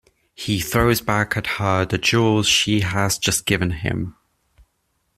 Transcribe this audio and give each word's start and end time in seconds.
He 0.33 0.59
throws 0.61 0.99
back 0.99 1.37
at 1.37 1.45
her 1.45 1.85
the 1.85 1.99
jewels 1.99 2.47
she 2.47 2.79
has 2.79 3.19
just 3.19 3.45
given 3.45 3.69
him. 3.69 4.15